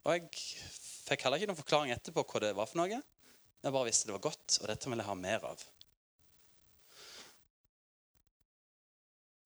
[0.01, 0.29] Og jeg
[1.05, 3.01] fikk heller ikke noen forklaring etterpå hva det var for noe.
[3.61, 5.65] Jeg bare visste det var godt, og dette ville jeg ha mer av.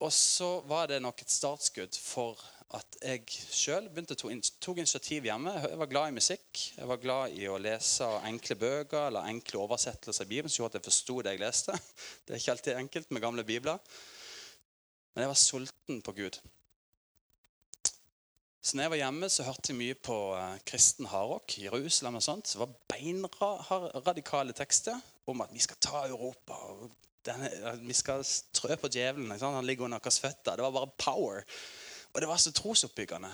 [0.06, 2.40] Og så var det nok et startskudd for
[2.76, 3.24] at jeg
[3.56, 5.54] sjøl tok initiativ hjemme.
[5.64, 6.62] Jeg var glad i musikk.
[6.76, 10.76] Jeg var glad i å lese enkle bøker eller enkle oversettelser i Bibelen som gjorde
[10.76, 11.78] at jeg forsto det jeg leste.
[12.26, 13.80] Det er ikke alltid enkelt med gamle bibler.
[15.14, 16.42] Men jeg var sulten på Gud.
[18.66, 21.54] Så når jeg var hjemme, så hørte jeg mye på eh, kristen hardrock.
[21.62, 22.50] Jerusalem og sånt.
[22.50, 24.98] Det var beinradikale tekster
[25.30, 26.58] om at vi skal ta Europa.
[26.74, 26.90] og
[27.26, 27.52] denne,
[27.86, 29.32] Vi skal trø på djevelen.
[29.40, 30.58] Han ligger under våre føtter.
[30.58, 31.46] Det var bare power.
[32.16, 33.32] Og det var så trosoppbyggende.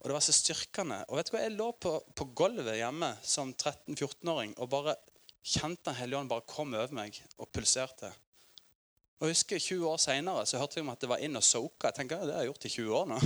[0.00, 1.02] Og det var så styrkende.
[1.08, 4.96] Og vet du hva, Jeg lå på, på gulvet hjemme som 13-14-åring og bare
[5.46, 8.08] kjente Den hellige ånd bare kom over meg og pulserte.
[9.16, 11.44] Og jeg husker 20 år senere så hørte jeg om at det var inn og
[11.44, 11.90] soka.
[11.90, 13.20] Jeg tenker, ja, Det har jeg gjort i 20 år nå.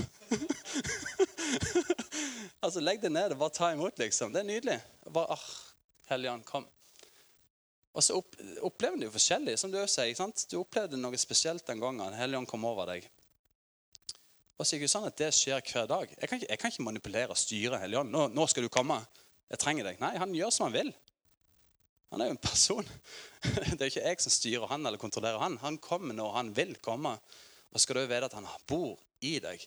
[2.65, 4.35] altså, Legg det ned og bare ta imot, liksom.
[4.35, 4.79] Det er nydelig.
[5.07, 5.49] Bare, ah,
[6.11, 6.67] Helligånd, kom.
[7.91, 10.11] Og så opp, opplever du jo forskjellig, som du òg sier.
[10.11, 10.47] ikke sant?
[10.51, 13.07] Du opplevde noe spesielt den gangen Helligånd kom over deg.
[14.61, 16.11] Og så er ikke sånn at det skjer hver dag.
[16.13, 18.13] Jeg kan ikke, jeg kan ikke manipulere og styre Helligånden.
[18.13, 18.99] Nå, nå skal du komme.
[19.49, 20.03] Jeg trenger deg.
[20.03, 20.91] Nei, han gjør som han vil.
[22.13, 22.91] Han er jo en person.
[23.73, 25.57] Det er ikke jeg som styrer han eller kontrollerer han.
[25.63, 27.15] Han kommer når han vil komme.
[27.73, 29.65] Og skal du vite at han bor i deg.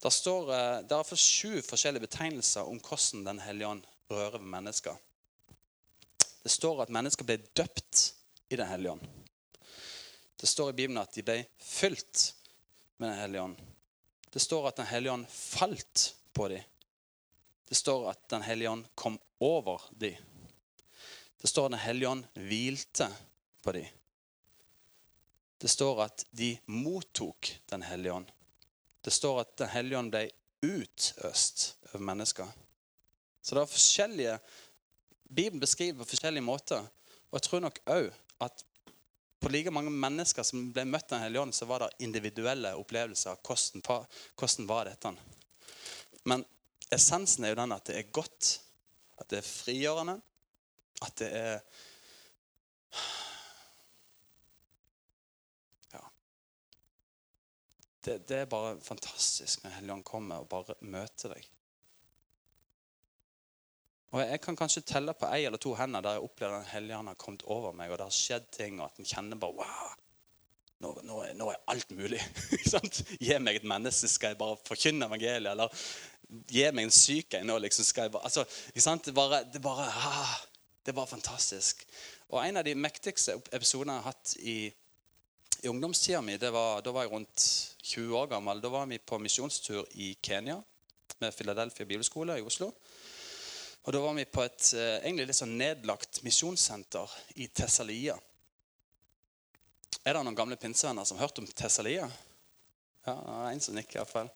[0.00, 4.48] Det står, eh, det er sju forskjellige betegnelser om hvordan Den hellige ånd rører ved
[4.56, 4.96] mennesker.
[6.16, 8.06] Det står at mennesker ble døpt
[8.48, 9.04] i Den hellige ånd.
[10.40, 12.32] Det står i Bibelen at de ble fylt
[12.96, 13.56] med Den hellige ånd.
[14.30, 16.62] Det står at Den hellige ånd falt på dem.
[17.68, 20.16] Det står at Den hellige ånd kom over dem.
[21.40, 23.08] Det står at Den hellige ånd hvilte
[23.62, 23.86] på dem.
[25.58, 28.30] Det står at de mottok Den hellige ånd.
[29.00, 30.30] Det står at Den hellige ånd ble
[30.62, 32.48] utøst over mennesker.
[33.42, 34.38] Så det er forskjellige
[35.26, 36.86] Bibelen beskriver på forskjellige måter.
[37.30, 38.64] Og jeg tror nok òg at
[39.40, 42.74] på like mange mennesker som ble møtt av Den hellige ånd, så var det individuelle
[42.80, 43.84] opplevelser av hvordan,
[44.36, 45.12] hvordan var dette.
[46.26, 46.44] Men
[46.92, 48.56] essensen er jo den at det er godt,
[49.20, 50.16] at det er frigjørende,
[51.04, 51.60] at det er
[55.92, 56.00] Ja.
[58.04, 61.50] Det, det er bare fantastisk når Helligånd kommer og bare møter deg.
[64.14, 67.08] Og Jeg kan kanskje telle på ei eller to hender der jeg opplever at Den
[67.10, 69.94] har kommet over meg, og det har skjedd ting, og at en kjenner bare wow,
[70.84, 72.20] nå, nå, nå er alt mulig.
[73.26, 75.50] Gi meg et menneske, skal jeg bare forkynne evangeliet.
[75.52, 75.72] Eller
[76.52, 77.86] gi meg en syk en nå, liksom.
[77.86, 78.44] Skal jeg bare, altså,
[79.04, 80.36] Det bare, det bare ah,
[80.86, 81.86] det var fantastisk.
[82.28, 84.58] Og En av de mektigste episodene jeg har hatt i,
[85.62, 87.46] i ungdomstida mi, det var, da var jeg rundt
[87.82, 88.60] 20 år gammel.
[88.62, 90.60] Da var vi på misjonstur i Kenya
[91.22, 92.72] med Philadelphia bibelskole i Oslo.
[93.86, 98.16] Og Da var vi på et eh, egentlig litt sånn nedlagt misjonssenter i Tessalia.
[100.02, 102.08] Er det noen gamle pinsevenner som har hørt om Tessalia?
[103.06, 104.32] Ja, det er en som nikker iallfall.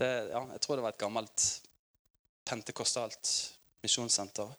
[0.00, 1.44] Ja, jeg tror det var et gammelt
[2.50, 3.30] pentekostalt
[3.86, 4.50] misjonssenter.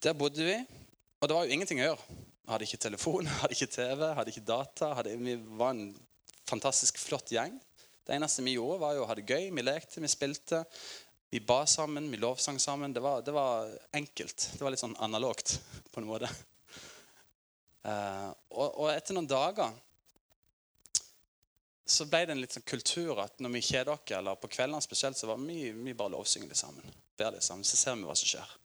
[0.00, 0.56] Der bodde vi,
[1.20, 2.16] og det var jo ingenting å gjøre.
[2.16, 4.94] Vi hadde ikke telefon, hadde ikke TV, hadde ikke data.
[4.96, 5.90] Hadde, vi var en
[6.48, 7.60] fantastisk flott gjeng.
[8.06, 9.50] Det eneste vi gjorde, var jo å ha det gøy.
[9.52, 10.64] Vi lekte, vi spilte.
[11.36, 12.92] Vi ba sammen, vi lovsang sammen.
[12.92, 14.50] Det var, det var enkelt.
[14.52, 15.58] Det var litt sånn analogt
[15.92, 16.30] på en måte.
[17.84, 19.74] Uh, og, og, etter noen dager
[21.84, 24.80] så ble det en litt sånn kultur at når vi kjeder oss, eller på kveldene
[24.80, 26.96] spesielt, så var vi, vi bare lovsynger det sammen.
[27.20, 28.56] Ber det sammen, Så ser vi hva som skjer.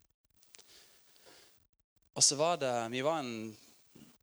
[2.16, 3.36] Og så var det Vi var en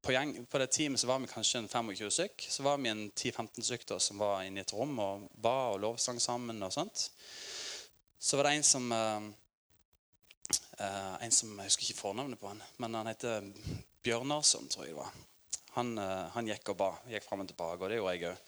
[0.01, 2.49] på, gjeng, på, det teamet så var vi kanskje en 25 stykk.
[2.49, 5.83] Så var vi en 10-15 stykk som var inne i et rom og ba og
[5.85, 6.65] lovsang sammen.
[6.65, 7.11] og sånt.
[8.19, 9.23] Så var det en som uh,
[11.23, 13.47] En som, Jeg husker ikke fornavnet på han, men han heter
[14.03, 15.17] Bjørnarsson, tror jeg det var.
[15.75, 16.89] Han, uh, han gikk og ba.
[17.11, 18.39] Gikk fram og tilbake, og det gjorde jeg òg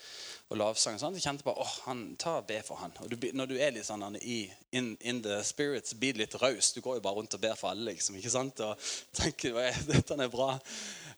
[0.51, 0.99] og lovsang.
[0.99, 2.95] Så Jeg kjente bare åh, han, ta og be for han.
[3.05, 4.41] Og du, når du er litt sånn i,
[4.75, 6.73] in, in, the spirit, blir litt raus.
[6.75, 7.93] Du går jo bare rundt og ber for alle.
[7.93, 8.63] liksom, ikke sant?
[8.67, 9.55] Og tenker
[9.87, 10.57] dette er bra.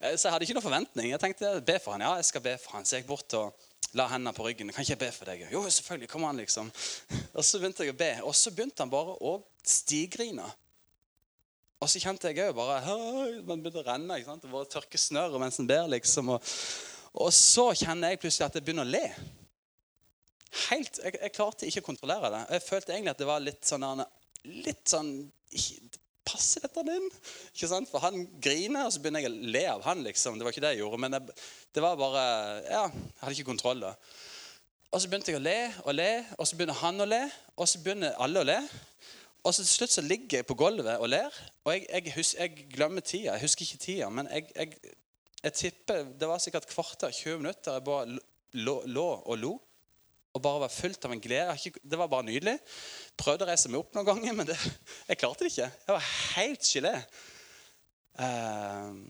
[0.03, 1.13] Så jeg hadde ikke noen forventning.
[1.15, 2.05] Jeg tenkte be for han.
[2.05, 2.85] Ja, jeg skal be for han.
[2.85, 4.73] Så jeg gikk bort og la hendene på ryggen.
[4.73, 5.45] Kan ikke jeg be for deg?
[5.53, 6.09] Jo, selvfølgelig.
[6.13, 6.71] Kom an, liksom.
[7.39, 8.13] Og så begynte jeg å be.
[8.29, 10.47] Og så begynte han bare å stigrine.
[11.83, 12.95] Og så kjente jeg òg bare
[13.43, 14.17] Man begynte å renne.
[14.17, 14.49] ikke sant?
[14.49, 15.91] Og bare tørke snørret mens en ber.
[15.93, 16.51] liksom, og
[17.13, 19.05] og så kjenner jeg plutselig at jeg begynner å le.
[20.71, 22.43] Helt, jeg, jeg, klarte ikke å kontrollere det.
[22.57, 24.05] Jeg følte egentlig at det var litt sånn
[24.43, 25.13] litt sånn
[26.27, 27.09] Passer dette din?
[27.53, 27.91] Ikke sant?
[27.91, 30.05] For han griner, og så begynner jeg å le av han.
[30.07, 30.39] liksom.
[30.39, 31.01] Det var ikke det jeg gjorde.
[31.05, 31.23] Men det,
[31.75, 32.23] det var bare
[32.69, 33.83] Ja, jeg hadde ikke kontroll.
[33.83, 33.93] da.
[34.93, 37.23] Og så begynte jeg å le og le, og så begynner han å le,
[37.57, 38.59] og så begynner alle å le.
[39.43, 41.39] Og så til slutt så ligger jeg på gulvet og ler.
[41.65, 43.33] Og jeg, jeg, husker, jeg glemmer tida.
[43.33, 44.77] Jeg husker ikke tida, men jeg, jeg
[45.43, 48.19] jeg tipper det var sikkert kvarter, 20 minutter jeg bare
[48.53, 49.53] lå, lå og lo.
[50.33, 51.73] Og bare være fullt av en glede.
[51.85, 52.57] Det var bare nydelig.
[53.21, 54.57] Prøvde å reise meg opp noen ganger, men det,
[55.11, 55.69] jeg klarte det ikke.
[55.87, 56.95] Jeg var helt gelé.
[58.17, 59.03] Uh,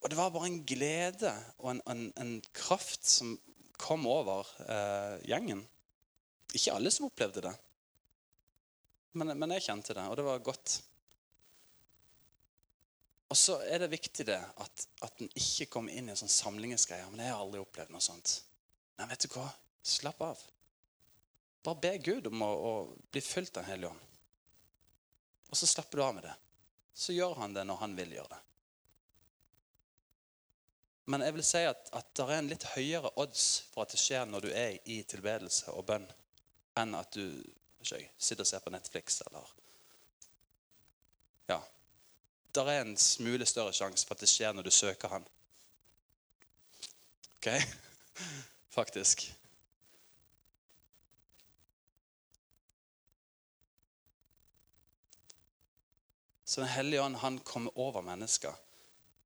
[0.00, 3.34] og det var bare en glede og en, en, en kraft som
[3.80, 5.64] kom over uh, gjengen.
[6.54, 7.52] Ikke alle som opplevde det,
[9.18, 10.76] men, men jeg kjente det, og det var godt.
[13.30, 16.30] Og så er det viktig det at, at en ikke kommer inn i en sånn
[16.30, 17.06] samlingsgreie.
[17.10, 18.40] Men jeg har aldri opplevd noe sånt.
[18.98, 19.46] Nei, vet du hva?
[19.86, 20.40] Slapp av.
[21.62, 22.72] Bare be Gud om å, å
[23.12, 24.06] bli fylt av Den hellige ånd.
[25.50, 26.36] Og så slapper du av med det.
[26.94, 28.40] Så gjør han det når han vil gjøre det.
[31.10, 33.98] Men jeg vil si at, at det er en litt høyere odds for at det
[33.98, 36.04] skjer når du er i tilbedelse og bønn,
[36.78, 37.24] enn at du
[37.82, 39.56] ikke, sitter og ser på Netflix eller
[41.50, 41.58] Ja.
[42.54, 45.26] Det er en smule større sjanse for at det skjer når du søker Han.
[47.38, 47.48] OK?
[48.78, 49.30] Faktisk.
[56.50, 58.54] Så Den hellige ånd han kommer over mennesker.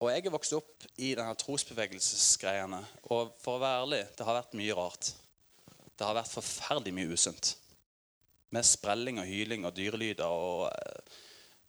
[0.02, 2.82] Og Jeg er vokst opp i denne trosbevegelsesgreiene.
[3.08, 5.08] Og for å være ærlig, det har vært mye rart.
[5.96, 7.54] Det har vært forferdelig mye usunt.
[8.52, 11.20] Med sprelling og hyling og dyrelyder og eh,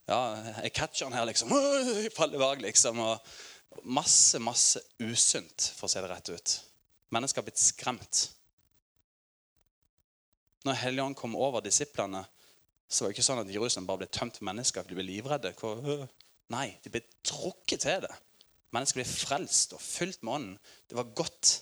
[0.09, 0.19] Ja,
[0.59, 1.55] jeg catcher den her, liksom.
[2.17, 2.99] Faller bak, liksom.
[2.99, 6.57] Og masse, masse usunt, for å si det rett ut.
[7.15, 8.25] Mennesker har blitt skremt.
[10.67, 12.25] Når Helligånd kom over disiplene,
[12.87, 14.85] så var det ikke sånn at Jerusalem bare ble tømt for mennesker.
[14.85, 15.53] De ble livredde.
[16.53, 18.13] Nei, de ble trukket til det.
[18.75, 20.57] Mennesker ble frelst og fylt med ånden.
[20.89, 21.53] Det var godt.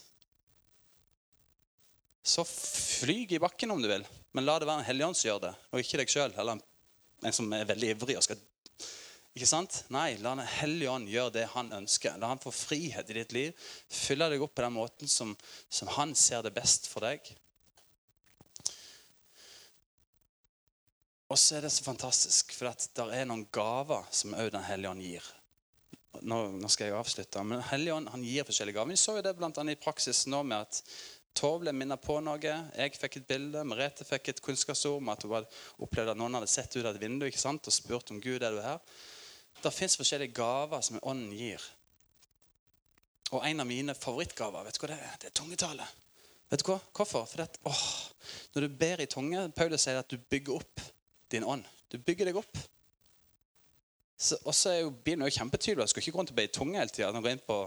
[2.23, 5.41] Så flyg i bakken om du vil, men la det være en helligånd som gjør
[5.43, 6.35] det, og ikke deg sjøl.
[6.39, 6.59] Eller
[7.23, 8.41] en som er veldig ivrig og skal
[9.33, 9.79] Ikke sant?
[9.89, 12.19] Nei, la Den hellige ånd gjøre det han ønsker.
[12.21, 13.69] La han få frihet i ditt liv.
[13.89, 15.31] Fylle deg opp på den måten som,
[15.73, 17.31] som han ser det best for deg.
[21.33, 24.91] Og så er det så fantastisk, for det er noen gaver som òg Den hellige
[24.91, 25.29] ånd gir.
[26.21, 27.41] Nå, nå, skal jeg avslutte.
[27.41, 28.93] Men Den hellige ånd han gir forskjellige gaver.
[28.93, 30.83] Vi så jo det annet i praksis nå med at
[31.33, 32.37] Tov ble minnet på noe.
[32.77, 33.63] Jeg fikk et bilde.
[33.65, 35.49] Merete fikk et kunnskapsord om at hun hadde
[35.81, 37.65] opplevd at noen hadde sett ut av et vindu ikke sant?
[37.65, 38.77] og spurt om Gud er du her.
[39.63, 41.65] Det fins forskjellige gaver som ånden gir.
[43.33, 45.17] Og en av mine favorittgaver vet du hva det er?
[45.23, 45.89] Det er tungetale.
[46.53, 46.77] Vet du hva?
[46.93, 47.25] Hvorfor?
[47.25, 47.85] Fordi at, åh,
[48.53, 50.83] Når du ber i tunge, Paulus sier at du bygger opp
[51.33, 51.65] din ånd.
[51.91, 52.57] Du bygger deg opp.
[54.45, 55.83] Og så er jo Bibelen jo kjempetydelig.
[55.83, 57.09] Du skal ikke gå rundt og be i tunge hele tida.
[57.11, 57.57] Gå inn på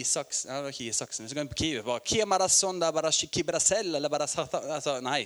[0.00, 1.82] Isaks, nei, det var ikke Isaksen, Hvis du går inn på Kiwi
[4.10, 4.28] bare,
[4.76, 5.22] altså, Nei.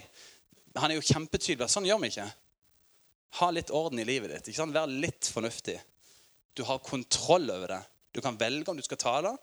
[0.79, 1.71] Han er jo kjempetydelig.
[1.73, 2.29] Sånn gjør vi ikke.
[3.41, 4.51] Ha litt orden i livet ditt.
[4.51, 4.77] ikke sant?
[4.77, 5.79] Vær litt fornuftig.
[6.55, 7.81] Du har kontroll over det.
[8.15, 9.35] Du kan velge om du skal tale,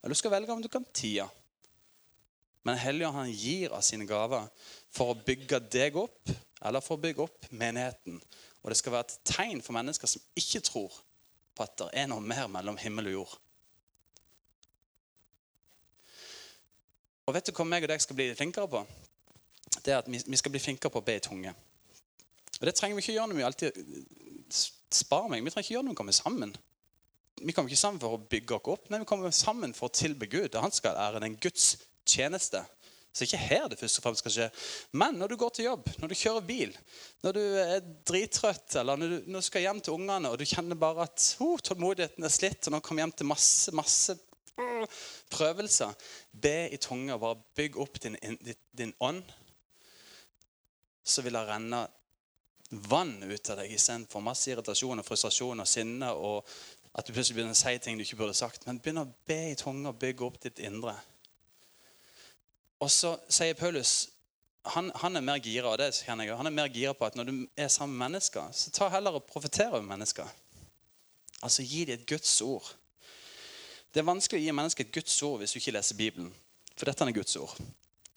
[0.00, 1.28] eller du skal velge om du kan tie.
[2.66, 4.48] Men Helligånd han gir av sine gaver
[4.92, 8.18] for å bygge deg opp, eller for å bygge opp menigheten.
[8.60, 10.98] Og det skal være et tegn for mennesker som ikke tror
[11.56, 13.38] på at det er noe mer mellom himmel og jord.
[17.26, 18.84] Og vet du hva meg og deg skal bli flinkere på?
[19.80, 21.52] Det er at Vi skal bli flinkere på å be i tunge.
[22.60, 23.78] Og Det trenger vi ikke gjøre når vi alltid
[24.90, 25.44] sparer meg.
[25.44, 26.56] Vi trenger ikke gjøre når vi kommer sammen.
[27.40, 28.90] Vi kommer ikke sammen for å bygge oss opp.
[28.90, 30.58] Nei, vi kommer sammen for å tilbe Gud.
[30.60, 31.78] Han skal ære den Guds
[32.10, 32.62] tjeneste.
[33.10, 34.48] Så ikke her det først og fremst skal skje.
[34.94, 36.74] Men når du går til jobb, når du kjører bil,
[37.26, 40.46] når du er drittrøtt, eller når du, når du skal hjem til ungene og du
[40.46, 44.18] kjenner bare at oh, tålmodigheten er slitt, og nå kommer hjem til masse, masse
[45.34, 45.94] prøvelser
[46.30, 47.18] Be i tunga.
[47.18, 49.24] bare bygg opp din, din, din ånd.
[51.02, 51.86] Så vil det renne
[52.70, 56.12] vann ut av deg istedenfor masse irritasjon og frustrasjon og sinne.
[56.14, 56.46] og
[56.90, 58.66] at du plutselig begynner å si ting du ikke burde sagt.
[58.66, 60.96] Men begynn å be i tunga og bygge opp ditt indre.
[62.80, 64.08] Og så sier Paulus
[64.74, 67.16] han, han, er mer gira og det kjenner jeg, han er mer gira på at
[67.16, 70.28] når du er sammen med mennesker, så ta heller og profeter over mennesker.
[71.40, 72.66] Altså gi dem et Guds ord.
[73.90, 76.28] Det er vanskelig å gi mennesker et Guds ord hvis du ikke leser Bibelen.
[76.76, 77.54] For dette er Guds ord.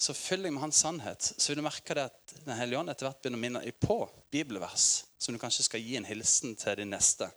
[0.04, 2.92] Så fyll deg med hans sannhet, så vil du merke det at Den hellige ånd
[2.92, 3.98] etter hvert begynner å minne på
[4.34, 7.30] bibelvers som du kanskje skal gi en hilsen til din neste.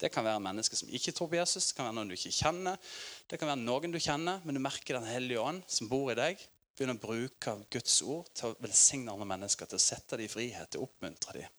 [0.00, 2.32] Det kan være mennesker som ikke tror på Jesus, det kan være noen du ikke
[2.32, 2.80] kjenner.
[3.28, 6.16] Det kan være noen du kjenner, men du merker Den hellige ånd som bor i
[6.16, 6.40] deg.
[6.76, 10.32] Begynner å bruke Guds ord til å velsigne andre mennesker, til å sette dem i
[10.32, 11.56] frihet, til å oppmuntre dem.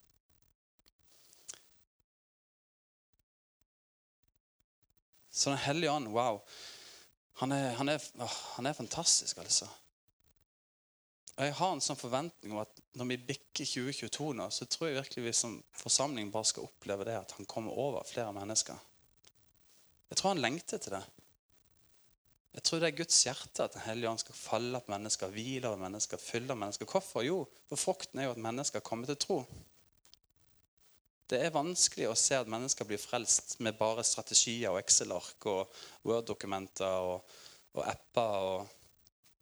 [5.30, 6.42] Så Den hellige ånd, wow.
[7.40, 8.02] Han er, han er,
[8.56, 9.70] han er fantastisk, altså.
[11.32, 14.90] Og Jeg har en sånn forventning om at når vi bikker 2022 nå, så tror
[14.90, 18.76] jeg virkelig vi som forsamling bare skal oppleve det at han kommer over flere mennesker.
[20.12, 21.02] Jeg tror han lengter til det.
[22.52, 25.70] Jeg tror det er Guds hjerte at Den hellige ånd skal falle på mennesker, hvile
[25.70, 26.84] over mennesker, fylle mennesker.
[26.84, 27.24] Hvorfor?
[27.24, 27.38] Jo,
[27.70, 29.38] for frukten er jo at mennesker kommer til tro.
[31.32, 35.80] Det er vanskelig å se at mennesker blir frelst med bare strategier og Excel-ark og
[36.04, 37.32] Word-dokumenter og,
[37.72, 38.81] og apper og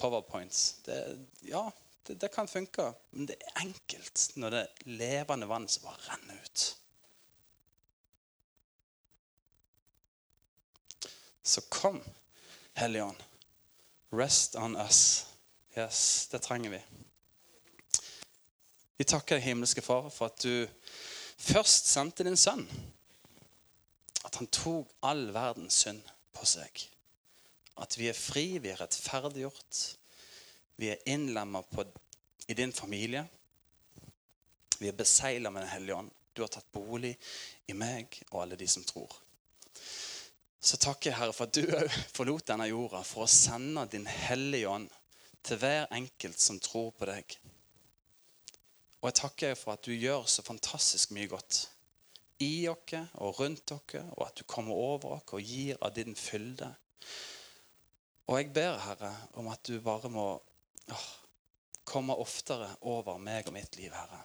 [0.01, 0.81] powerpoints.
[0.85, 1.71] Det, ja,
[2.07, 6.07] det, det, kan funke, men det er enkelt når det er levende vann som bare
[6.09, 6.67] renner ut.
[11.43, 12.01] Så kom,
[12.79, 13.23] Hellige Ånd.
[14.13, 15.27] Rest on us.
[15.77, 16.81] Yes, det trenger vi.
[18.97, 20.67] Vi takker deg, himmelske Far, for at du
[21.41, 22.67] først sendte din sønn.
[24.25, 26.03] At han tok all verdens synd
[26.37, 26.91] på seg
[27.81, 29.81] At vi er fri, vi er rettferdiggjort.
[30.81, 31.63] Vi er innlemma
[32.49, 33.25] i din familie.
[34.79, 36.11] Vi er besegla med Den hellige ånd.
[36.35, 37.17] Du har tatt bolig
[37.69, 39.13] i meg og alle de som tror.
[40.61, 44.07] Så takker jeg, Herre, for at du òg forlot denne jorda for å sende din
[44.09, 44.89] hellige ånd
[45.45, 47.37] til hver enkelt som tror på deg.
[49.01, 51.63] Og jeg takker for at du gjør så fantastisk mye godt
[52.45, 56.17] i oss og rundt dere, og at du kommer over oss og gir av din
[56.17, 56.69] fylde.
[58.29, 59.11] Og jeg ber, Herre,
[59.41, 60.27] om at du bare må
[60.93, 61.09] åh,
[61.91, 64.23] komme oftere over meg og mitt liv, Herre.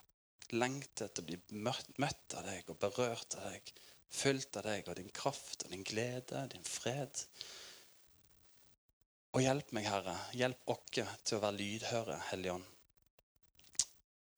[0.53, 3.73] Lengte etter å bli møtt, av deg og berørt av deg.
[4.15, 7.25] Fylt av deg og din kraft og din glede, din fred.
[9.35, 10.15] Og hjelp meg, Herre.
[10.37, 12.71] Hjelp oss til å være lydhøre, Hellige Ånd.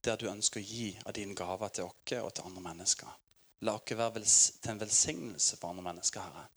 [0.08, 3.12] Der du ønsker å gi av dine gaver til oss og til andre mennesker.
[3.68, 6.48] La oss være til en velsignelse for andre mennesker, Herre.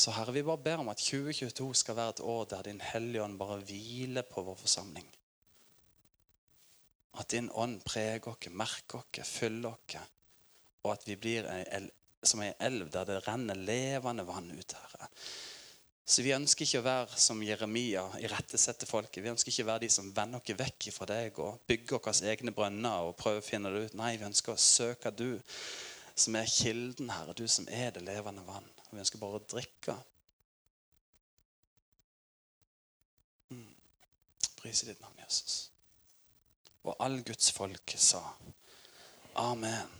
[0.00, 3.24] Så Herre, vi bare ber om at 2022 skal være et år der Din Hellige
[3.24, 5.08] Ånd bare hviler på vår forsamling.
[7.20, 9.98] At Din Ånd preger oss, merker oss, fyller oss,
[10.84, 11.48] og at vi blir
[12.24, 15.10] som ei elv der det renner levende vann ut, Herre.
[16.10, 19.20] Så vi ønsker ikke å være som Jeremia irettesette folket.
[19.22, 22.32] Vi ønsker ikke å være de som vender oss vekk fra deg og bygger våre
[22.32, 24.00] egne brønner og prøver å finne det ut.
[24.00, 25.28] Nei, vi ønsker å søke du
[26.16, 27.36] som er kilden, Herre.
[27.36, 28.79] Du som er det levende vann.
[28.90, 29.94] Og vi ønsker bare å drikke.
[33.54, 33.68] Mm.
[34.58, 35.60] Pris i ditt navn, Jesus.
[36.82, 38.24] Og all Guds folk sa
[39.38, 39.99] amen.